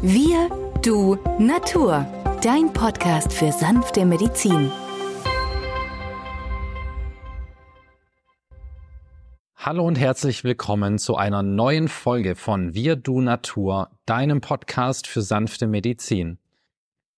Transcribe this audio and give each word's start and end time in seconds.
Wir, 0.00 0.48
du, 0.84 1.16
Natur. 1.40 2.06
Dein 2.40 2.72
Podcast 2.72 3.32
für 3.32 3.50
sanfte 3.50 4.06
Medizin. 4.06 4.70
Hallo 9.56 9.84
und 9.84 9.98
herzlich 9.98 10.44
willkommen 10.44 10.98
zu 10.98 11.16
einer 11.16 11.42
neuen 11.42 11.88
Folge 11.88 12.36
von 12.36 12.74
Wir, 12.74 12.94
du, 12.94 13.20
Natur, 13.20 13.90
deinem 14.06 14.40
Podcast 14.40 15.08
für 15.08 15.20
sanfte 15.20 15.66
Medizin. 15.66 16.38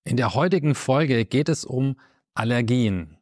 In 0.04 0.16
der 0.16 0.34
heutigen 0.34 0.74
Folge 0.74 1.26
geht 1.26 1.50
es 1.50 1.66
um 1.66 2.00
Allergien. 2.32 3.18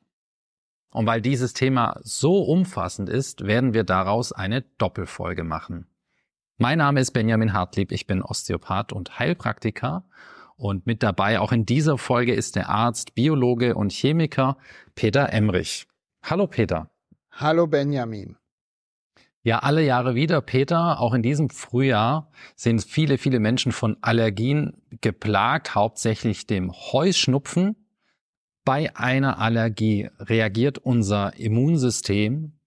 Und 0.92 1.06
weil 1.06 1.20
dieses 1.20 1.52
Thema 1.52 1.98
so 2.04 2.44
umfassend 2.44 3.08
ist, 3.08 3.44
werden 3.44 3.74
wir 3.74 3.82
daraus 3.82 4.30
eine 4.30 4.62
Doppelfolge 4.78 5.42
machen. 5.42 5.88
Mein 6.60 6.78
Name 6.78 6.98
ist 6.98 7.12
Benjamin 7.12 7.52
Hartlieb, 7.52 7.92
ich 7.92 8.08
bin 8.08 8.20
Osteopath 8.20 8.92
und 8.92 9.20
Heilpraktiker 9.20 10.02
und 10.56 10.88
mit 10.88 11.04
dabei 11.04 11.38
auch 11.38 11.52
in 11.52 11.64
dieser 11.66 11.98
Folge 11.98 12.34
ist 12.34 12.56
der 12.56 12.68
Arzt, 12.68 13.14
Biologe 13.14 13.76
und 13.76 13.92
Chemiker 13.92 14.58
Peter 14.96 15.32
Emrich. 15.32 15.86
Hallo 16.20 16.48
Peter. 16.48 16.90
Hallo 17.30 17.68
Benjamin. 17.68 18.34
Ja, 19.44 19.60
alle 19.60 19.84
Jahre 19.84 20.16
wieder, 20.16 20.40
Peter. 20.40 21.00
Auch 21.00 21.14
in 21.14 21.22
diesem 21.22 21.48
Frühjahr 21.48 22.32
sind 22.56 22.82
viele, 22.82 23.18
viele 23.18 23.38
Menschen 23.38 23.70
von 23.70 23.96
Allergien 24.00 24.82
geplagt, 25.00 25.76
hauptsächlich 25.76 26.48
dem 26.48 26.72
Heuschnupfen. 26.72 27.76
Bei 28.64 28.96
einer 28.96 29.38
Allergie 29.38 30.10
reagiert 30.18 30.78
unser 30.78 31.36
Immunsystem 31.36 32.58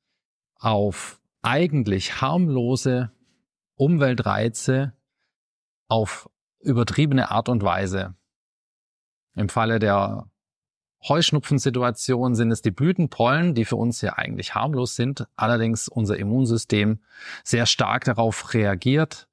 auf 0.55 1.19
eigentlich 1.41 2.21
harmlose 2.21 3.11
Umweltreize 3.81 4.93
auf 5.87 6.29
übertriebene 6.59 7.31
Art 7.31 7.49
und 7.49 7.63
Weise. 7.63 8.13
Im 9.33 9.49
Falle 9.49 9.79
der 9.79 10.29
Heuschnupfensituation 11.09 12.35
sind 12.35 12.51
es 12.51 12.61
die 12.61 12.69
Blütenpollen, 12.69 13.55
die 13.55 13.65
für 13.65 13.77
uns 13.77 14.01
ja 14.01 14.13
eigentlich 14.19 14.53
harmlos 14.53 14.95
sind, 14.95 15.25
allerdings 15.35 15.87
unser 15.87 16.15
Immunsystem 16.17 16.99
sehr 17.43 17.65
stark 17.65 18.03
darauf 18.03 18.53
reagiert 18.53 19.27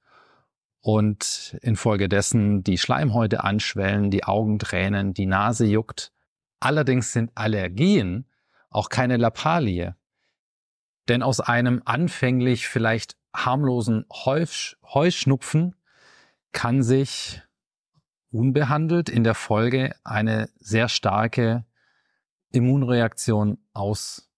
und 0.81 1.59
infolgedessen 1.61 2.63
die 2.65 2.79
Schleimhäute 2.79 3.45
anschwellen, 3.45 4.11
die 4.11 4.25
Augen 4.25 4.59
tränen, 4.59 5.13
die 5.13 5.27
Nase 5.27 5.67
juckt. 5.67 6.11
Allerdings 6.59 7.13
sind 7.13 7.33
Allergien 7.35 8.25
auch 8.71 8.89
keine 8.89 9.19
Lappalie. 9.19 9.95
Denn 11.07 11.23
aus 11.23 11.41
einem 11.41 11.83
anfänglich 11.85 12.67
vielleicht 12.67 13.18
harmlosen 13.35 14.05
Heuschnupfen 14.13 15.75
kann 16.53 16.83
sich 16.83 17.43
unbehandelt 18.31 19.09
in 19.09 19.25
der 19.25 19.35
Folge 19.35 19.95
eine 20.05 20.49
sehr 20.59 20.89
starke 20.89 21.65
Immunreaktion 22.51 23.59
ausbilden. 23.73 24.29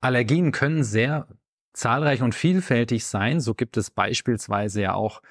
Allergien 0.00 0.52
können 0.52 0.84
sehr 0.84 1.26
zahlreich 1.72 2.22
und 2.22 2.34
vielfältig 2.34 3.04
sein. 3.04 3.40
So 3.40 3.54
gibt 3.54 3.76
es 3.76 3.90
beispielsweise 3.90 4.82
ja 4.82 4.94
auch 4.94 5.22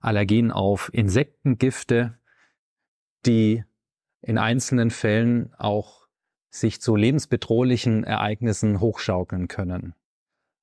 Allergien 0.00 0.50
auf 0.50 0.90
Insektengifte, 0.92 2.18
die 3.26 3.64
in 4.22 4.38
einzelnen 4.38 4.90
Fällen 4.90 5.54
auch 5.54 6.06
sich 6.50 6.80
zu 6.80 6.96
lebensbedrohlichen 6.96 8.04
Ereignissen 8.04 8.80
hochschaukeln 8.80 9.48
können. 9.48 9.94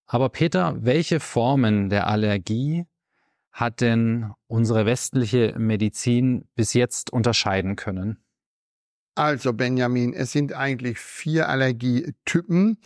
Aber 0.07 0.29
Peter, 0.29 0.75
welche 0.79 1.19
Formen 1.19 1.89
der 1.89 2.07
Allergie 2.07 2.85
hat 3.51 3.81
denn 3.81 4.31
unsere 4.47 4.85
westliche 4.85 5.55
Medizin 5.57 6.47
bis 6.55 6.73
jetzt 6.73 7.11
unterscheiden 7.11 7.75
können? 7.75 8.17
Also 9.15 9.51
Benjamin, 9.51 10.13
es 10.13 10.31
sind 10.31 10.53
eigentlich 10.53 10.99
vier 10.99 11.49
Allergietypen. 11.49 12.77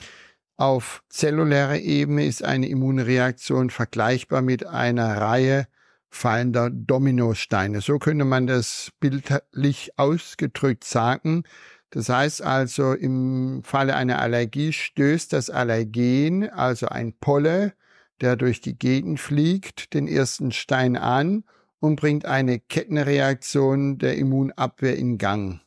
Auf 0.56 1.04
zellulärer 1.10 1.80
Ebene 1.80 2.26
ist 2.26 2.44
eine 2.44 2.68
Immunreaktion 2.68 3.70
vergleichbar 3.70 4.42
mit 4.42 4.66
einer 4.66 5.18
Reihe 5.18 5.68
fallender 6.10 6.70
Dominosteine. 6.70 7.82
So 7.82 8.00
könnte 8.00 8.26
man 8.26 8.48
das 8.48 8.92
bildlich 9.00 9.92
ausgedrückt 9.98 10.84
sagen. 10.84 11.44
Das 11.92 12.10
heißt 12.10 12.42
also, 12.42 12.94
im 12.94 13.64
Falle 13.64 13.96
einer 13.96 14.20
Allergie 14.20 14.74
stößt 14.74 15.34
das 15.34 15.50
Allergen, 15.50 16.50
also 16.50 16.88
ein 16.88 17.14
Polle, 17.14 17.74
der 18.22 18.38
durch 18.38 18.62
die 18.62 18.78
Gegend 18.78 19.20
fliegt, 19.20 19.94
den 19.94 20.08
ersten 20.08 20.52
Stein 20.52 20.96
an 20.96 21.44
und 21.80 21.98
bringt 21.98 22.26
eine 22.26 22.60
Kettenreaktion 22.60 23.98
der 23.98 24.18
Immunabwehr 24.18 24.98
in 24.98 25.18
Gang. 25.18 25.60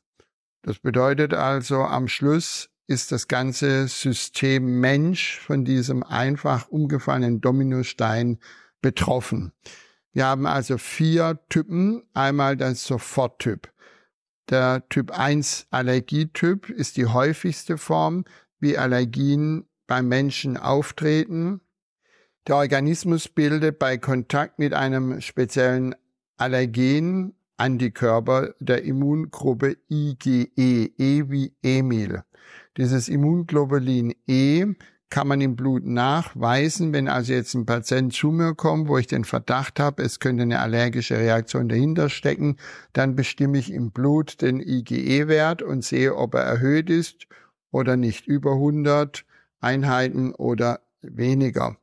Das 0.63 0.79
bedeutet 0.79 1.35
also, 1.35 1.83
am 1.83 2.09
Schluss 2.09 2.71
ist 2.87 3.13
das 3.13 3.29
ganze 3.29 3.87
System 3.89 4.81
Mensch 4.81 5.39
von 5.41 5.65
diesem 5.65 6.03
einfach 6.03 6.69
umgefallenen 6.69 7.43
Dominostein 7.43 8.39
betroffen. 8.81 9.53
Wir 10.13 10.27
haben 10.27 10.47
also 10.47 10.79
vier 10.79 11.41
Typen. 11.49 12.03
Einmal 12.15 12.57
das 12.57 12.85
Soforttyp. 12.85 13.74
Der 14.51 14.87
Typ 14.91 15.11
1 15.11 15.69
Allergietyp 15.71 16.69
ist 16.69 16.97
die 16.99 17.07
häufigste 17.07 17.79
Form, 17.79 18.25
wie 18.61 18.77
Allergien 18.77 19.65
beim 19.87 20.09
Menschen 20.09 20.57
auftreten. 20.57 21.61
Der 22.47 22.57
Organismus 22.57 23.29
bildet 23.29 23.79
bei 23.79 23.97
Kontakt 23.97 24.59
mit 24.59 24.75
einem 24.75 25.21
speziellen 25.23 25.95
Allergen 26.37 27.35
Antikörper 27.57 28.55
der 28.59 28.83
Immungruppe 28.83 29.77
IgE, 29.91 30.51
E 30.57 31.31
wie 31.31 31.53
Emil. 31.63 32.23
Dieses 32.77 33.09
Immunglobulin 33.09 34.15
E 34.27 34.67
kann 35.11 35.29
man 35.29 35.41
im 35.41 35.57
Blut 35.57 35.85
nachweisen. 35.85 36.93
Wenn 36.93 37.09
also 37.09 37.33
jetzt 37.33 37.55
ein 37.55 37.67
Patient 37.67 38.13
zu 38.13 38.31
mir 38.31 38.55
kommt, 38.55 38.89
wo 38.89 38.99
ich 38.99 39.07
den 39.07 39.25
Verdacht 39.25 39.79
habe, 39.79 40.03
es 40.03 40.19
könnte 40.21 40.43
eine 40.43 40.61
allergische 40.61 41.19
Reaktion 41.19 41.69
dahinter 41.69 42.09
stecken, 42.09 42.57
dann 42.93 43.15
bestimme 43.15 43.59
ich 43.59 43.73
im 43.73 43.91
Blut 43.91 44.43
den 44.43 44.61
IgE-Wert 44.61 45.63
und 45.63 45.85
sehe, 45.85 46.17
ob 46.17 46.35
er 46.35 46.43
erhöht 46.43 46.91
ist 46.91 47.27
oder 47.71 47.97
nicht 47.97 48.27
über 48.27 48.53
100 48.53 49.25
Einheiten 49.61 50.35
oder 50.35 50.81
weniger. 51.01 51.77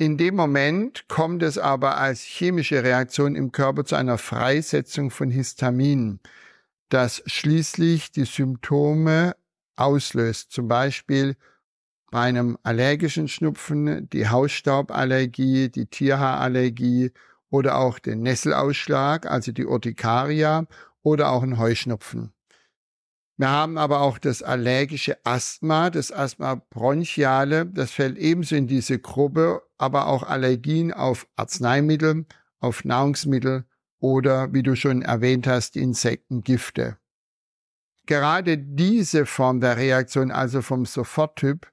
In 0.00 0.16
dem 0.16 0.36
Moment 0.36 1.08
kommt 1.08 1.42
es 1.42 1.58
aber 1.58 1.98
als 1.98 2.20
chemische 2.20 2.84
Reaktion 2.84 3.34
im 3.34 3.50
Körper 3.50 3.84
zu 3.84 3.96
einer 3.96 4.16
Freisetzung 4.16 5.10
von 5.10 5.30
Histamin, 5.30 6.20
das 6.88 7.22
schließlich 7.26 8.12
die 8.12 8.24
Symptome 8.24 9.34
auslöst. 9.74 10.52
Zum 10.52 10.68
Beispiel 10.68 11.36
bei 12.10 12.20
einem 12.20 12.58
allergischen 12.62 13.28
Schnupfen 13.28 14.08
die 14.10 14.28
Hausstauballergie, 14.28 15.68
die 15.68 15.86
Tierhaarallergie 15.86 17.12
oder 17.50 17.78
auch 17.78 17.98
den 17.98 18.22
Nesselausschlag, 18.22 19.26
also 19.26 19.52
die 19.52 19.66
Urtikaria 19.66 20.66
oder 21.02 21.30
auch 21.30 21.42
ein 21.42 21.58
Heuschnupfen. 21.58 22.32
Wir 23.36 23.50
haben 23.50 23.78
aber 23.78 24.00
auch 24.00 24.18
das 24.18 24.42
allergische 24.42 25.16
Asthma, 25.24 25.90
das 25.90 26.10
Asthma 26.10 26.56
bronchiale, 26.56 27.66
das 27.66 27.92
fällt 27.92 28.18
ebenso 28.18 28.56
in 28.56 28.66
diese 28.66 28.98
Gruppe, 28.98 29.62
aber 29.76 30.08
auch 30.08 30.24
Allergien 30.24 30.92
auf 30.92 31.28
Arzneimittel, 31.36 32.26
auf 32.58 32.84
Nahrungsmittel 32.84 33.64
oder, 34.00 34.52
wie 34.52 34.64
du 34.64 34.74
schon 34.74 35.02
erwähnt 35.02 35.46
hast, 35.46 35.76
Insektengifte. 35.76 36.98
Gerade 38.06 38.58
diese 38.58 39.24
Form 39.24 39.60
der 39.60 39.76
Reaktion, 39.76 40.32
also 40.32 40.60
vom 40.62 40.84
Soforttyp, 40.84 41.70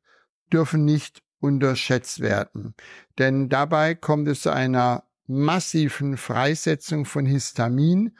dürfen 0.51 0.85
nicht 0.85 1.21
unterschätzt 1.39 2.21
werden, 2.21 2.73
denn 3.19 3.49
dabei 3.49 3.95
kommt 3.95 4.27
es 4.27 4.41
zu 4.41 4.51
einer 4.51 5.03
massiven 5.27 6.17
Freisetzung 6.17 7.05
von 7.05 7.25
Histamin, 7.25 8.15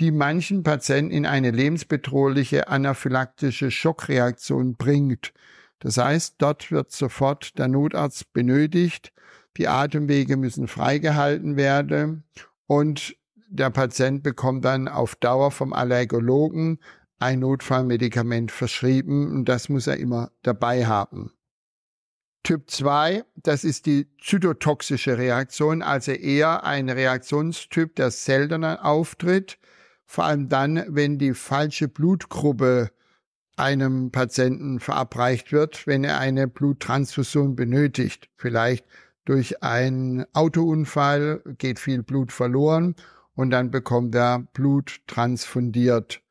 die 0.00 0.10
manchen 0.10 0.62
Patienten 0.62 1.10
in 1.12 1.26
eine 1.26 1.50
lebensbedrohliche 1.50 2.68
anaphylaktische 2.68 3.70
Schockreaktion 3.70 4.76
bringt. 4.76 5.32
Das 5.80 5.96
heißt, 5.96 6.36
dort 6.38 6.70
wird 6.70 6.92
sofort 6.92 7.58
der 7.58 7.68
Notarzt 7.68 8.32
benötigt, 8.32 9.12
die 9.56 9.68
Atemwege 9.68 10.36
müssen 10.36 10.68
freigehalten 10.68 11.56
werden 11.56 12.24
und 12.66 13.16
der 13.48 13.70
Patient 13.70 14.22
bekommt 14.22 14.64
dann 14.64 14.88
auf 14.88 15.16
Dauer 15.16 15.50
vom 15.50 15.72
Allergologen 15.72 16.78
ein 17.18 17.40
Notfallmedikament 17.40 18.52
verschrieben 18.52 19.32
und 19.32 19.48
das 19.48 19.68
muss 19.68 19.86
er 19.86 19.96
immer 19.96 20.30
dabei 20.42 20.86
haben. 20.86 21.32
Typ 22.48 22.70
2, 22.70 23.26
das 23.36 23.62
ist 23.62 23.84
die 23.84 24.06
zytotoxische 24.22 25.18
Reaktion, 25.18 25.82
also 25.82 26.12
eher 26.12 26.64
ein 26.64 26.88
Reaktionstyp, 26.88 27.94
der 27.96 28.10
seltener 28.10 28.86
auftritt, 28.86 29.58
vor 30.06 30.24
allem 30.24 30.48
dann, 30.48 30.82
wenn 30.88 31.18
die 31.18 31.34
falsche 31.34 31.88
Blutgruppe 31.88 32.90
einem 33.56 34.12
Patienten 34.12 34.80
verabreicht 34.80 35.52
wird, 35.52 35.86
wenn 35.86 36.04
er 36.04 36.20
eine 36.20 36.48
Bluttransfusion 36.48 37.54
benötigt, 37.54 38.30
vielleicht 38.38 38.86
durch 39.26 39.62
einen 39.62 40.24
Autounfall 40.32 41.42
geht 41.58 41.78
viel 41.78 42.02
Blut 42.02 42.32
verloren 42.32 42.94
und 43.34 43.50
dann 43.50 43.70
bekommt 43.70 44.14
er 44.14 44.38
Blut 44.54 45.02
transfundiert. 45.06 46.22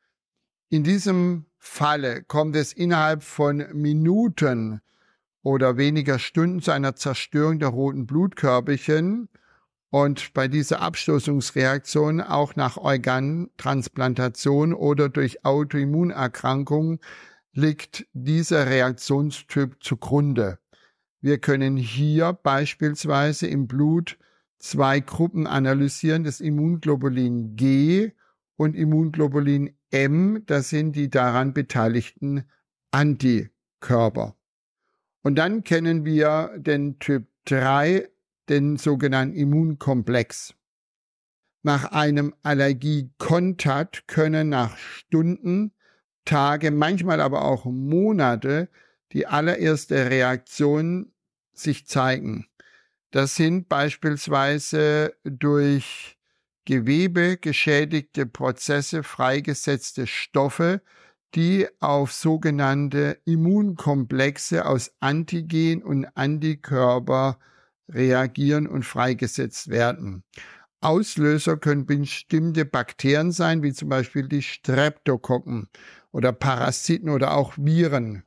In 0.68 0.82
diesem 0.82 1.44
Falle 1.58 2.24
kommt 2.24 2.56
es 2.56 2.72
innerhalb 2.72 3.22
von 3.22 3.64
Minuten 3.72 4.80
oder 5.42 5.76
weniger 5.76 6.18
Stunden 6.18 6.60
zu 6.60 6.72
einer 6.72 6.96
Zerstörung 6.96 7.58
der 7.58 7.68
roten 7.68 8.06
Blutkörperchen 8.06 9.28
und 9.90 10.34
bei 10.34 10.48
dieser 10.48 10.82
Abstoßungsreaktion 10.82 12.20
auch 12.20 12.56
nach 12.56 12.76
Organtransplantation 12.76 14.74
oder 14.74 15.08
durch 15.08 15.44
Autoimmunerkrankungen 15.44 16.98
liegt 17.52 18.06
dieser 18.12 18.66
Reaktionstyp 18.66 19.76
zugrunde. 19.80 20.58
Wir 21.20 21.38
können 21.38 21.76
hier 21.76 22.32
beispielsweise 22.32 23.46
im 23.46 23.66
Blut 23.66 24.18
zwei 24.58 25.00
Gruppen 25.00 25.46
analysieren, 25.46 26.24
das 26.24 26.40
Immunglobulin 26.40 27.56
G 27.56 28.12
und 28.56 28.76
Immunglobulin 28.76 29.74
M, 29.90 30.42
das 30.46 30.68
sind 30.68 30.94
die 30.94 31.08
daran 31.08 31.54
beteiligten 31.54 32.44
Antikörper. 32.90 34.37
Und 35.22 35.36
dann 35.36 35.64
kennen 35.64 36.04
wir 36.04 36.52
den 36.56 36.98
Typ 36.98 37.26
3, 37.46 38.08
den 38.48 38.76
sogenannten 38.76 39.36
Immunkomplex. 39.36 40.54
Nach 41.62 41.92
einem 41.92 42.34
Allergiekontakt 42.42 44.06
können 44.06 44.48
nach 44.48 44.76
Stunden, 44.76 45.72
Tage, 46.24 46.70
manchmal 46.70 47.20
aber 47.20 47.44
auch 47.44 47.64
Monate 47.64 48.68
die 49.12 49.26
allererste 49.26 50.10
Reaktion 50.10 51.12
sich 51.52 51.86
zeigen. 51.86 52.46
Das 53.10 53.34
sind 53.36 53.68
beispielsweise 53.68 55.14
durch 55.24 56.18
Gewebe 56.66 57.38
geschädigte 57.38 58.26
Prozesse 58.26 59.02
freigesetzte 59.02 60.06
Stoffe, 60.06 60.82
die 61.34 61.66
auf 61.80 62.12
sogenannte 62.12 63.18
Immunkomplexe 63.24 64.66
aus 64.66 64.92
Antigen 65.00 65.82
und 65.82 66.06
Antikörper 66.14 67.38
reagieren 67.88 68.66
und 68.66 68.84
freigesetzt 68.84 69.68
werden. 69.68 70.24
Auslöser 70.80 71.56
können 71.56 71.86
bestimmte 71.86 72.64
Bakterien 72.64 73.32
sein, 73.32 73.62
wie 73.62 73.72
zum 73.72 73.88
Beispiel 73.88 74.28
die 74.28 74.42
Streptokokken 74.42 75.68
oder 76.12 76.32
Parasiten 76.32 77.08
oder 77.08 77.34
auch 77.34 77.54
Viren. 77.56 78.22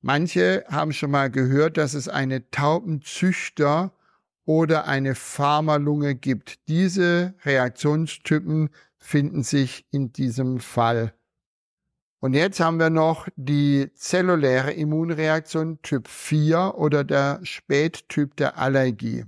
Manche 0.00 0.64
haben 0.68 0.92
schon 0.92 1.10
mal 1.10 1.30
gehört, 1.30 1.76
dass 1.76 1.94
es 1.94 2.08
eine 2.08 2.50
Taubenzüchter 2.50 3.92
oder 4.44 4.86
eine 4.86 5.14
Pharmalunge 5.14 6.14
gibt. 6.14 6.68
Diese 6.68 7.34
Reaktionstypen 7.44 8.70
finden 8.96 9.42
sich 9.42 9.86
in 9.90 10.12
diesem 10.12 10.60
Fall. 10.60 11.14
Und 12.20 12.34
jetzt 12.34 12.58
haben 12.58 12.80
wir 12.80 12.90
noch 12.90 13.28
die 13.36 13.92
zelluläre 13.94 14.72
Immunreaktion 14.72 15.80
Typ 15.82 16.08
4 16.08 16.74
oder 16.76 17.04
der 17.04 17.38
Spättyp 17.44 18.34
der 18.36 18.58
Allergie. 18.58 19.24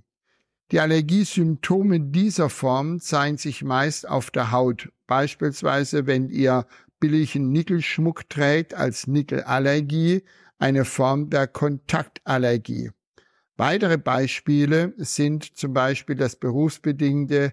Die 0.72 0.80
Allergiesymptome 0.80 2.00
dieser 2.00 2.50
Form 2.50 2.98
zeigen 3.00 3.36
sich 3.36 3.62
meist 3.62 4.08
auf 4.08 4.32
der 4.32 4.50
Haut. 4.50 4.88
Beispielsweise, 5.06 6.06
wenn 6.06 6.30
ihr 6.30 6.66
billigen 6.98 7.50
Nickelschmuck 7.50 8.28
trägt 8.28 8.74
als 8.74 9.06
Nickelallergie, 9.06 10.24
eine 10.58 10.84
Form 10.84 11.30
der 11.30 11.46
Kontaktallergie. 11.46 12.90
Weitere 13.56 13.98
Beispiele 13.98 14.94
sind 14.96 15.56
zum 15.56 15.74
Beispiel 15.74 16.16
das 16.16 16.34
berufsbedingte 16.36 17.52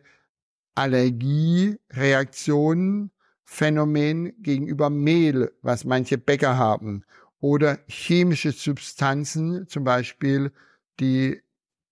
Allergiereaktionen, 0.76 3.12
Phänomen 3.50 4.34
gegenüber 4.44 4.90
Mehl, 4.90 5.54
was 5.62 5.86
manche 5.86 6.18
Bäcker 6.18 6.58
haben, 6.58 7.06
oder 7.40 7.80
chemische 7.88 8.52
Substanzen, 8.52 9.68
zum 9.70 9.86
Beispiel, 9.86 10.52
die 11.00 11.42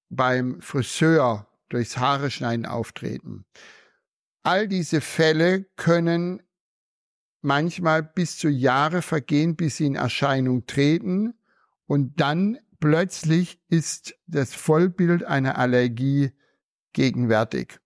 beim 0.09 0.61
Friseur 0.61 1.47
durchs 1.69 1.97
Haare 1.97 2.29
schneiden 2.29 2.65
auftreten. 2.65 3.45
All 4.43 4.67
diese 4.67 4.99
Fälle 4.99 5.63
können 5.77 6.43
manchmal 7.41 8.03
bis 8.03 8.37
zu 8.37 8.49
Jahre 8.49 9.01
vergehen, 9.01 9.55
bis 9.55 9.77
sie 9.77 9.85
in 9.85 9.95
Erscheinung 9.95 10.67
treten 10.67 11.35
und 11.87 12.19
dann 12.19 12.59
plötzlich 12.81 13.61
ist 13.69 14.13
das 14.27 14.53
Vollbild 14.53 15.23
einer 15.23 15.57
Allergie 15.57 16.31
gegenwärtig. 16.91 17.79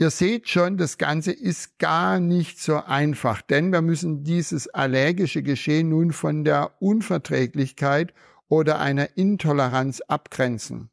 Ihr 0.00 0.10
seht 0.10 0.48
schon, 0.48 0.76
das 0.76 0.96
Ganze 0.96 1.32
ist 1.32 1.80
gar 1.80 2.20
nicht 2.20 2.60
so 2.60 2.76
einfach, 2.76 3.42
denn 3.42 3.72
wir 3.72 3.82
müssen 3.82 4.22
dieses 4.22 4.68
allergische 4.68 5.42
Geschehen 5.42 5.88
nun 5.88 6.12
von 6.12 6.44
der 6.44 6.70
Unverträglichkeit 6.80 8.14
oder 8.48 8.78
einer 8.78 9.16
Intoleranz 9.16 10.00
abgrenzen. 10.02 10.90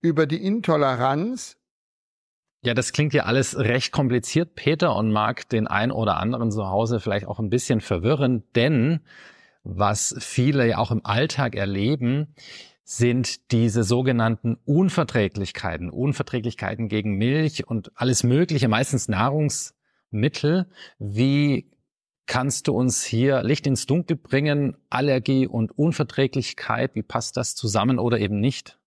Über 0.00 0.26
die 0.26 0.44
Intoleranz 0.44 1.56
ja, 2.64 2.74
das 2.74 2.92
klingt 2.92 3.12
ja 3.12 3.24
alles 3.24 3.58
recht 3.58 3.90
kompliziert, 3.90 4.54
Peter, 4.54 4.94
und 4.94 5.10
mag 5.10 5.48
den 5.48 5.66
ein 5.66 5.90
oder 5.90 6.18
anderen 6.18 6.52
zu 6.52 6.68
Hause 6.68 7.00
vielleicht 7.00 7.26
auch 7.26 7.40
ein 7.40 7.50
bisschen 7.50 7.80
verwirren, 7.80 8.44
denn 8.54 9.00
was 9.64 10.14
viele 10.20 10.68
ja 10.68 10.78
auch 10.78 10.92
im 10.92 11.04
Alltag 11.04 11.56
erleben, 11.56 12.36
sind 12.96 13.52
diese 13.52 13.84
sogenannten 13.84 14.56
Unverträglichkeiten, 14.64 15.90
Unverträglichkeiten 15.90 16.88
gegen 16.88 17.16
Milch 17.16 17.66
und 17.66 17.90
alles 17.94 18.22
Mögliche, 18.22 18.68
meistens 18.68 19.08
Nahrungsmittel. 19.08 20.70
Wie 20.98 21.70
kannst 22.26 22.68
du 22.68 22.74
uns 22.74 23.02
hier 23.02 23.42
Licht 23.42 23.66
ins 23.66 23.86
Dunkel 23.86 24.16
bringen? 24.16 24.76
Allergie 24.90 25.46
und 25.46 25.76
Unverträglichkeit, 25.76 26.94
wie 26.94 27.02
passt 27.02 27.36
das 27.36 27.54
zusammen 27.54 27.98
oder 27.98 28.18
eben 28.18 28.40
nicht? 28.40 28.78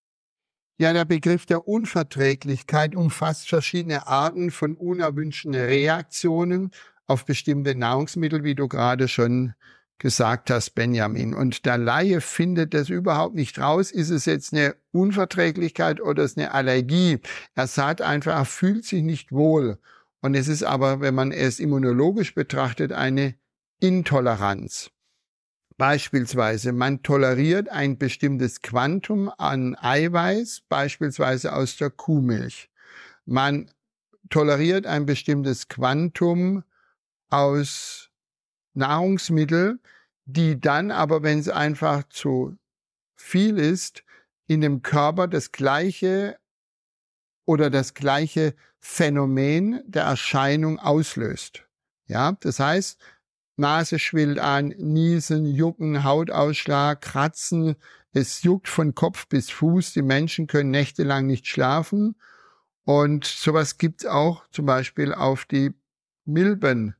Ja, 0.77 0.93
der 0.93 1.05
Begriff 1.05 1.45
der 1.45 1.67
Unverträglichkeit 1.67 2.95
umfasst 2.95 3.49
verschiedene 3.49 4.07
Arten 4.07 4.51
von 4.51 4.75
unerwünschten 4.75 5.55
Reaktionen 5.55 6.71
auf 7.07 7.25
bestimmte 7.25 7.75
Nahrungsmittel, 7.75 8.43
wie 8.43 8.55
du 8.55 8.67
gerade 8.67 9.07
schon 9.07 9.53
gesagt 9.97 10.49
hast, 10.49 10.71
Benjamin. 10.71 11.33
Und 11.33 11.65
der 11.65 11.77
Laie 11.77 12.21
findet 12.21 12.73
das 12.73 12.89
überhaupt 12.89 13.35
nicht 13.35 13.59
raus. 13.59 13.91
Ist 13.91 14.09
es 14.09 14.25
jetzt 14.25 14.53
eine 14.53 14.75
Unverträglichkeit 14.91 16.01
oder 16.01 16.23
ist 16.23 16.31
es 16.31 16.37
eine 16.37 16.53
Allergie? 16.53 17.19
Er 17.55 17.67
sagt 17.67 18.01
einfach, 18.01 18.35
er 18.35 18.45
fühlt 18.45 18.85
sich 18.85 19.03
nicht 19.03 19.31
wohl. 19.31 19.79
Und 20.21 20.35
es 20.35 20.47
ist 20.47 20.63
aber, 20.63 21.01
wenn 21.01 21.15
man 21.15 21.31
es 21.31 21.59
immunologisch 21.59 22.33
betrachtet, 22.33 22.91
eine 22.91 23.35
Intoleranz. 23.79 24.91
Beispielsweise, 25.77 26.71
man 26.71 27.03
toleriert 27.03 27.69
ein 27.69 27.97
bestimmtes 27.97 28.61
Quantum 28.61 29.29
an 29.37 29.75
Eiweiß, 29.75 30.63
beispielsweise 30.69 31.53
aus 31.53 31.75
der 31.75 31.89
Kuhmilch. 31.89 32.69
Man 33.25 33.69
toleriert 34.29 34.85
ein 34.85 35.05
bestimmtes 35.05 35.67
Quantum 35.67 36.63
aus 37.29 38.09
Nahrungsmittel, 38.75 39.79
die 40.25 40.59
dann 40.59 40.91
aber, 40.91 41.23
wenn 41.23 41.39
es 41.39 41.49
einfach 41.49 42.03
zu 42.09 42.57
viel 43.15 43.57
ist, 43.57 44.03
in 44.47 44.61
dem 44.61 44.81
Körper 44.81 45.27
das 45.27 45.51
gleiche 45.51 46.37
oder 47.45 47.69
das 47.69 47.93
gleiche 47.93 48.55
Phänomen 48.79 49.81
der 49.85 50.03
Erscheinung 50.03 50.79
auslöst. 50.79 51.63
Ja, 52.07 52.33
das 52.41 52.59
heißt, 52.59 52.99
Nase 53.57 53.99
schwillt 53.99 54.39
an, 54.39 54.69
Niesen, 54.77 55.45
Jucken, 55.45 56.03
Hautausschlag, 56.03 57.01
Kratzen. 57.01 57.75
Es 58.11 58.43
juckt 58.43 58.67
von 58.67 58.93
Kopf 58.93 59.27
bis 59.27 59.49
Fuß. 59.49 59.93
Die 59.93 60.01
Menschen 60.01 60.47
können 60.47 60.71
nächtelang 60.71 61.25
nicht 61.25 61.47
schlafen. 61.47 62.15
Und 62.83 63.25
sowas 63.25 63.77
gibt's 63.77 64.05
auch 64.05 64.47
zum 64.51 64.65
Beispiel 64.65 65.13
auf 65.13 65.45
die 65.45 65.73
Milben 66.25 66.95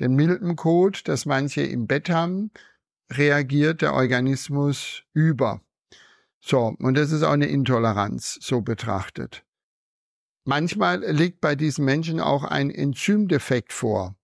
den 0.00 0.14
Milbencode, 0.14 1.06
das 1.06 1.26
manche 1.26 1.62
im 1.62 1.86
Bett 1.86 2.10
haben, 2.10 2.50
reagiert 3.10 3.82
der 3.82 3.94
Organismus 3.94 5.02
über. 5.12 5.60
So, 6.40 6.74
und 6.78 6.96
das 6.96 7.12
ist 7.12 7.22
auch 7.22 7.32
eine 7.32 7.46
Intoleranz, 7.46 8.38
so 8.40 8.62
betrachtet. 8.62 9.44
Manchmal 10.44 11.04
liegt 11.04 11.40
bei 11.40 11.54
diesen 11.54 11.84
Menschen 11.84 12.18
auch 12.18 12.42
ein 12.42 12.70
Enzymdefekt 12.70 13.72
vor. 13.72 14.16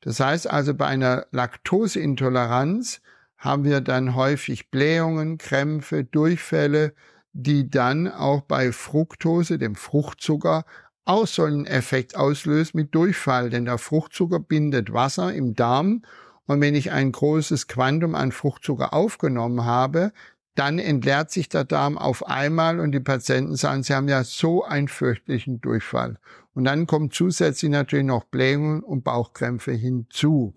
Das 0.00 0.18
heißt 0.18 0.48
also, 0.48 0.74
bei 0.74 0.86
einer 0.86 1.26
Laktoseintoleranz 1.30 3.00
haben 3.36 3.64
wir 3.64 3.80
dann 3.80 4.14
häufig 4.16 4.70
Blähungen, 4.70 5.38
Krämpfe, 5.38 6.04
Durchfälle, 6.04 6.94
die 7.32 7.70
dann 7.70 8.08
auch 8.08 8.42
bei 8.42 8.72
Fructose, 8.72 9.58
dem 9.58 9.76
Fruchtzucker, 9.76 10.64
auch 11.10 11.26
so 11.26 11.44
einen 11.44 11.66
Effekt 11.66 12.16
auslöst 12.16 12.74
mit 12.74 12.94
Durchfall, 12.94 13.50
denn 13.50 13.64
der 13.64 13.78
Fruchtzucker 13.78 14.38
bindet 14.38 14.92
Wasser 14.92 15.34
im 15.34 15.54
Darm 15.54 16.02
und 16.46 16.60
wenn 16.60 16.74
ich 16.74 16.90
ein 16.90 17.12
großes 17.12 17.68
Quantum 17.68 18.14
an 18.14 18.32
Fruchtzucker 18.32 18.92
aufgenommen 18.92 19.64
habe, 19.64 20.12
dann 20.54 20.78
entleert 20.78 21.30
sich 21.30 21.48
der 21.48 21.64
Darm 21.64 21.96
auf 21.96 22.26
einmal 22.26 22.80
und 22.80 22.92
die 22.92 23.00
Patienten 23.00 23.54
sagen, 23.54 23.82
sie 23.82 23.94
haben 23.94 24.08
ja 24.08 24.24
so 24.24 24.64
einen 24.64 24.88
fürchterlichen 24.88 25.60
Durchfall. 25.60 26.18
Und 26.52 26.64
dann 26.64 26.86
kommen 26.86 27.10
zusätzlich 27.10 27.70
natürlich 27.70 28.04
noch 28.04 28.24
Blähungen 28.24 28.82
und 28.82 29.04
Bauchkrämpfe 29.04 29.72
hinzu. 29.72 30.54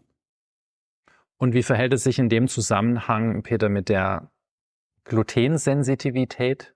Und 1.38 1.54
wie 1.54 1.64
verhält 1.64 1.94
es 1.94 2.04
sich 2.04 2.18
in 2.18 2.30
dem 2.30 2.48
Zusammenhang, 2.48 3.44
Peter, 3.44 3.70
mit 3.70 3.90
der 3.90 4.32
Glutensensitivität? 5.04 6.73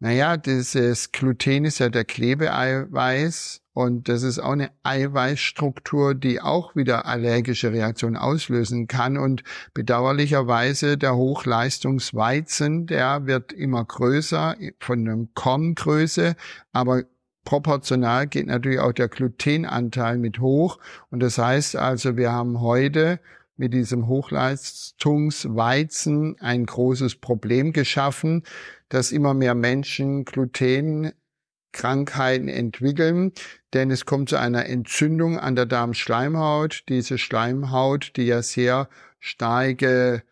Naja, 0.00 0.36
dieses 0.36 1.12
Gluten 1.12 1.64
ist 1.64 1.78
ja 1.78 1.88
der 1.88 2.04
Klebeeiweiß 2.04 3.62
und 3.72 4.08
das 4.08 4.22
ist 4.22 4.38
auch 4.38 4.52
eine 4.52 4.70
Eiweißstruktur, 4.82 6.14
die 6.14 6.40
auch 6.40 6.76
wieder 6.76 7.06
allergische 7.06 7.72
Reaktionen 7.72 8.16
auslösen 8.16 8.86
kann. 8.86 9.16
Und 9.16 9.42
bedauerlicherweise 9.72 10.98
der 10.98 11.16
Hochleistungsweizen, 11.16 12.86
der 12.86 13.26
wird 13.26 13.52
immer 13.52 13.84
größer 13.84 14.56
von 14.78 15.04
der 15.04 15.26
Korngröße, 15.34 16.36
aber 16.72 17.04
proportional 17.44 18.26
geht 18.26 18.46
natürlich 18.46 18.80
auch 18.80 18.92
der 18.92 19.08
Glutenanteil 19.08 20.18
mit 20.18 20.38
hoch. 20.40 20.78
Und 21.10 21.20
das 21.20 21.38
heißt 21.38 21.76
also, 21.76 22.16
wir 22.16 22.32
haben 22.32 22.60
heute 22.60 23.20
mit 23.56 23.72
diesem 23.72 24.08
Hochleistungsweizen 24.08 26.36
ein 26.40 26.66
großes 26.66 27.14
Problem 27.16 27.72
geschaffen, 27.72 28.42
dass 28.88 29.12
immer 29.12 29.34
mehr 29.34 29.54
Menschen 29.54 30.24
Glutenkrankheiten 30.24 32.48
entwickeln, 32.48 33.32
denn 33.72 33.90
es 33.90 34.06
kommt 34.06 34.28
zu 34.28 34.36
einer 34.36 34.66
Entzündung 34.66 35.38
an 35.38 35.54
der 35.56 35.66
Darmschleimhaut. 35.66 36.84
Diese 36.88 37.18
Schleimhaut, 37.18 38.12
die 38.16 38.26
ja 38.26 38.42
sehr 38.42 38.88
starke 39.20 40.22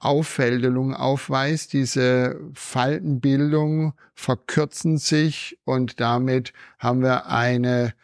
Auffäldelung 0.00 0.94
aufweist, 0.94 1.72
diese 1.72 2.40
Faltenbildung 2.54 3.94
verkürzen 4.14 4.98
sich 4.98 5.58
und 5.64 6.00
damit 6.00 6.52
haben 6.78 7.02
wir 7.02 7.26
eine 7.26 7.94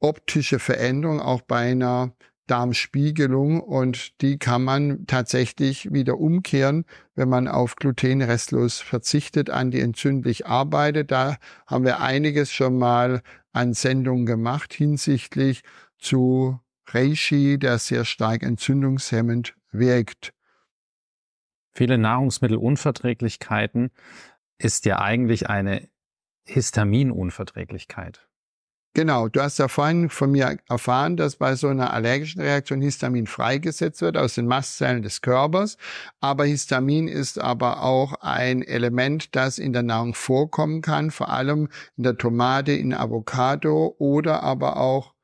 optische 0.00 0.58
Veränderung 0.58 1.20
auch 1.20 1.42
bei 1.42 1.70
einer 1.70 2.12
Darmspiegelung 2.50 3.60
und 3.60 4.20
die 4.22 4.38
kann 4.38 4.62
man 4.62 5.06
tatsächlich 5.06 5.92
wieder 5.92 6.18
umkehren, 6.18 6.84
wenn 7.14 7.28
man 7.28 7.46
auf 7.46 7.76
Gluten 7.76 8.22
restlos 8.22 8.80
verzichtet, 8.80 9.50
an 9.50 9.70
die 9.70 9.80
entzündlich 9.80 10.46
arbeitet. 10.46 11.10
Da 11.10 11.36
haben 11.66 11.84
wir 11.84 12.00
einiges 12.00 12.52
schon 12.52 12.76
mal 12.76 13.22
an 13.52 13.72
Sendungen 13.72 14.26
gemacht 14.26 14.74
hinsichtlich 14.74 15.62
zu 15.98 16.58
Reishi, 16.86 17.58
der 17.58 17.78
sehr 17.78 18.04
stark 18.04 18.42
entzündungshemmend 18.42 19.54
wirkt. 19.70 20.32
Viele 21.72 21.98
Nahrungsmittelunverträglichkeiten 21.98 23.90
ist 24.58 24.86
ja 24.86 24.98
eigentlich 25.00 25.48
eine 25.48 25.88
Histaminunverträglichkeit. 26.44 28.29
Genau, 28.92 29.28
du 29.28 29.40
hast 29.40 29.58
ja 29.58 29.68
vorhin 29.68 30.10
von 30.10 30.32
mir 30.32 30.58
erfahren, 30.68 31.16
dass 31.16 31.36
bei 31.36 31.54
so 31.54 31.68
einer 31.68 31.92
allergischen 31.92 32.40
Reaktion 32.42 32.80
Histamin 32.80 33.28
freigesetzt 33.28 34.02
wird 34.02 34.16
aus 34.16 34.34
den 34.34 34.46
Mastzellen 34.46 35.02
des 35.02 35.20
Körpers. 35.20 35.76
Aber 36.20 36.44
Histamin 36.44 37.06
ist 37.06 37.38
aber 37.38 37.84
auch 37.84 38.14
ein 38.14 38.62
Element, 38.62 39.36
das 39.36 39.58
in 39.58 39.72
der 39.72 39.84
Nahrung 39.84 40.14
vorkommen 40.14 40.80
kann, 40.80 41.12
vor 41.12 41.28
allem 41.28 41.68
in 41.96 42.02
der 42.02 42.18
Tomate, 42.18 42.72
in 42.72 42.92
Avocado 42.92 43.94
oder 43.98 44.42
aber 44.42 44.76
auch 44.78 45.14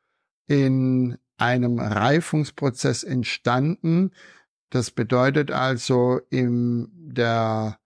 in 0.47 1.19
einem 1.37 1.81
Reifungsprozess 1.81 3.03
entstanden. 3.03 4.13
Das 4.71 4.93
bedeutet 4.93 5.51
also 5.51 6.21
in 6.31 6.89
der 6.95 7.81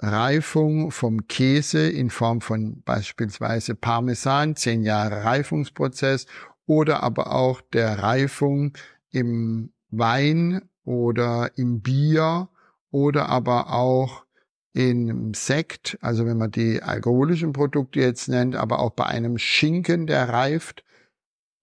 Reifung 0.00 0.90
vom 0.90 1.26
Käse 1.28 1.88
in 1.88 2.10
Form 2.10 2.40
von 2.40 2.82
beispielsweise 2.82 3.74
Parmesan, 3.74 4.56
zehn 4.56 4.82
Jahre 4.82 5.24
Reifungsprozess 5.24 6.26
oder 6.66 7.02
aber 7.02 7.32
auch 7.32 7.60
der 7.60 8.00
Reifung 8.00 8.76
im 9.10 9.72
Wein 9.90 10.62
oder 10.84 11.50
im 11.56 11.80
Bier 11.80 12.48
oder 12.90 13.28
aber 13.28 13.72
auch 13.72 14.24
in 14.72 15.32
Sekt, 15.34 15.96
also 16.00 16.26
wenn 16.26 16.36
man 16.36 16.50
die 16.50 16.82
alkoholischen 16.82 17.52
Produkte 17.52 18.00
jetzt 18.00 18.28
nennt, 18.28 18.56
aber 18.56 18.80
auch 18.80 18.90
bei 18.90 19.06
einem 19.06 19.38
Schinken, 19.38 20.08
der 20.08 20.28
reift, 20.28 20.84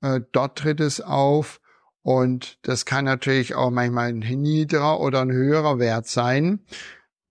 äh, 0.01 0.21
dort 0.31 0.57
tritt 0.57 0.79
es 0.79 1.01
auf. 1.01 1.59
Und 2.03 2.57
das 2.63 2.85
kann 2.85 3.05
natürlich 3.05 3.53
auch 3.53 3.69
manchmal 3.69 4.09
ein 4.09 4.19
niedriger 4.19 5.00
oder 5.00 5.21
ein 5.21 5.31
höherer 5.31 5.77
Wert 5.77 6.07
sein. 6.07 6.61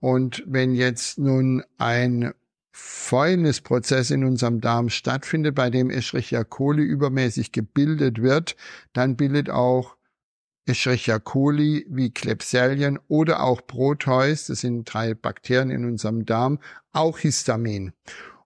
Und 0.01 0.43
wenn 0.47 0.75
jetzt 0.75 1.19
nun 1.19 1.63
ein 1.79 2.33
Fäulnisprozess 2.73 4.11
in 4.11 4.25
unserem 4.25 4.61
Darm 4.61 4.89
stattfindet, 4.89 5.55
bei 5.55 5.71
dem 5.71 5.91
Escherichia 5.91 6.45
coli 6.45 6.83
übermäßig 6.83 7.53
gebildet 7.53 8.23
wird, 8.23 8.57
dann 8.93 9.17
bildet 9.17 9.51
auch 9.51 9.97
Escherichia 10.67 11.19
coli 11.19 11.87
wie 11.89 12.11
Klebsiellien 12.11 12.99
oder 13.09 13.43
auch 13.43 13.67
Proteus, 13.67 14.47
das 14.47 14.61
sind 14.61 14.93
drei 14.93 15.15
Bakterien 15.15 15.71
in 15.71 15.85
unserem 15.85 16.25
Darm, 16.25 16.59
auch 16.93 17.19
Histamin. 17.19 17.93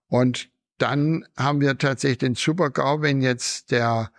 Und 0.07 0.49
dann 0.77 1.25
haben 1.37 1.61
wir 1.61 1.77
tatsächlich 1.77 2.17
den 2.17 2.35
Supergau, 2.35 3.01
wenn 3.01 3.21
jetzt 3.21 3.71
der 3.71 4.11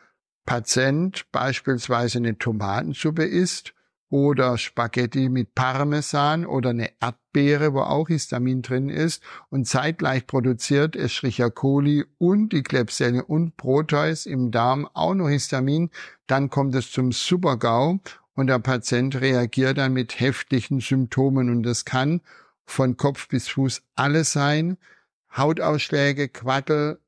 Patient 0.46 1.26
beispielsweise 1.32 2.18
eine 2.18 2.38
Tomatensuppe 2.38 3.24
isst 3.24 3.74
oder 4.08 4.56
Spaghetti 4.56 5.28
mit 5.28 5.54
Parmesan 5.54 6.46
oder 6.46 6.70
eine 6.70 6.90
Erdbeere, 7.00 7.75
wo 7.75 7.80
auch 7.80 8.08
Histamin 8.08 8.62
drin 8.62 8.88
ist 8.88 9.22
und 9.50 9.66
zeitgleich 9.66 10.26
produziert 10.26 10.94
Escherichia 10.94 11.50
coli 11.50 12.04
und 12.18 12.50
die 12.52 12.62
Klebsielle 12.62 13.25
und 13.25 13.56
Proteus 13.56 14.26
im 14.26 14.50
Darm 14.50 14.88
auch 14.94 15.14
noch 15.14 15.28
Histamin, 15.28 15.90
dann 16.26 16.50
kommt 16.50 16.75
es 16.75 16.92
zum 16.92 17.12
Supergau 17.12 17.98
und 18.34 18.46
der 18.46 18.58
Patient 18.60 19.20
reagiert 19.20 19.78
dann 19.78 19.92
mit 19.92 20.20
heftigen 20.20 20.80
Symptomen 20.80 21.50
und 21.50 21.62
das 21.64 21.84
kann 21.84 22.20
von 22.64 22.96
Kopf 22.96 23.28
bis 23.28 23.48
Fuß 23.48 23.82
alles 23.94 24.32
sein. 24.32 24.76
Hautausschläge, 25.36 26.28
Quattel, 26.28 27.00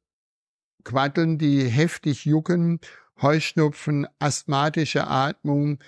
Quatteln, 0.84 1.38
die 1.38 1.64
heftig 1.64 2.24
jucken, 2.24 2.80
Heuschnupfen, 3.20 4.06
asthmatische 4.18 5.06
Atmung, 5.06 5.78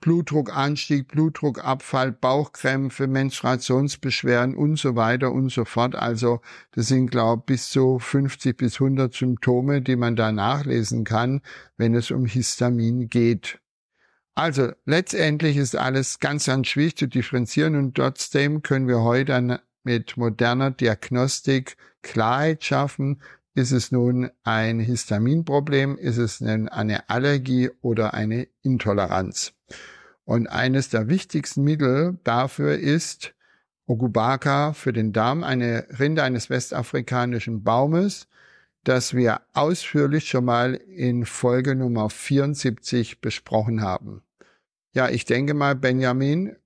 Blutdruckanstieg, 0.00 1.08
Blutdruckabfall, 1.08 2.12
Bauchkrämpfe, 2.12 3.06
Menstruationsbeschwerden 3.06 4.54
und 4.54 4.78
so 4.78 4.94
weiter 4.94 5.32
und 5.32 5.50
so 5.50 5.64
fort. 5.64 5.94
Also 5.94 6.40
das 6.72 6.88
sind, 6.88 7.10
glaube 7.10 7.42
ich, 7.42 7.46
bis 7.46 7.70
zu 7.70 7.98
50 7.98 8.56
bis 8.56 8.74
100 8.74 9.12
Symptome, 9.12 9.82
die 9.82 9.96
man 9.96 10.16
da 10.16 10.32
nachlesen 10.32 11.04
kann, 11.04 11.40
wenn 11.76 11.94
es 11.94 12.10
um 12.10 12.26
Histamin 12.26 13.08
geht. 13.08 13.58
Also 14.34 14.72
letztendlich 14.84 15.56
ist 15.56 15.74
alles 15.76 16.18
ganz, 16.18 16.44
ganz 16.44 16.68
schwierig 16.68 16.96
zu 16.96 17.08
differenzieren 17.08 17.74
und 17.74 17.94
trotzdem 17.94 18.62
können 18.62 18.86
wir 18.86 19.00
heute 19.00 19.60
mit 19.82 20.16
moderner 20.18 20.70
Diagnostik 20.70 21.76
Klarheit 22.02 22.62
schaffen, 22.62 23.22
ist 23.56 23.72
es 23.72 23.90
nun 23.90 24.30
ein 24.44 24.78
Histaminproblem? 24.80 25.96
Ist 25.96 26.18
es 26.18 26.42
eine 26.42 27.08
Allergie 27.08 27.70
oder 27.80 28.12
eine 28.12 28.48
Intoleranz? 28.62 29.54
Und 30.24 30.46
eines 30.46 30.90
der 30.90 31.08
wichtigsten 31.08 31.62
Mittel 31.62 32.18
dafür 32.22 32.76
ist 32.76 33.34
Ogubaka 33.86 34.74
für 34.74 34.92
den 34.92 35.14
Darm, 35.14 35.42
eine 35.42 35.86
Rinde 35.98 36.22
eines 36.22 36.50
westafrikanischen 36.50 37.62
Baumes, 37.64 38.28
das 38.84 39.14
wir 39.14 39.40
ausführlich 39.54 40.28
schon 40.28 40.44
mal 40.44 40.74
in 40.74 41.24
Folge 41.24 41.74
Nummer 41.74 42.10
74 42.10 43.22
besprochen 43.22 43.80
haben. 43.80 44.22
Ja, 44.92 45.08
ich 45.08 45.24
denke 45.24 45.54
mal, 45.54 45.74
Benjamin, 45.74 46.56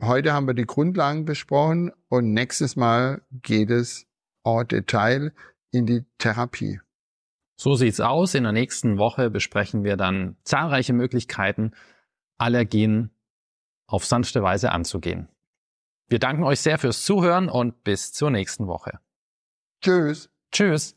heute 0.00 0.32
haben 0.32 0.46
wir 0.46 0.54
die 0.54 0.66
Grundlagen 0.66 1.24
besprochen 1.24 1.90
und 2.08 2.32
nächstes 2.32 2.76
Mal 2.76 3.22
geht 3.32 3.70
es 3.70 4.06
en 4.44 4.68
Detail 4.68 5.32
in 5.70 5.86
die 5.86 6.04
Therapie. 6.18 6.80
So 7.58 7.74
sieht's 7.74 8.00
aus. 8.00 8.34
In 8.34 8.42
der 8.42 8.52
nächsten 8.52 8.98
Woche 8.98 9.30
besprechen 9.30 9.84
wir 9.84 9.96
dann 9.96 10.36
zahlreiche 10.44 10.92
Möglichkeiten, 10.92 11.72
Allergien 12.38 13.10
auf 13.86 14.04
sanfte 14.04 14.42
Weise 14.42 14.72
anzugehen. 14.72 15.28
Wir 16.08 16.18
danken 16.18 16.44
euch 16.44 16.60
sehr 16.60 16.78
fürs 16.78 17.04
Zuhören 17.04 17.48
und 17.48 17.82
bis 17.82 18.12
zur 18.12 18.30
nächsten 18.30 18.66
Woche. 18.66 19.00
Tschüss. 19.82 20.30
Tschüss. 20.52 20.96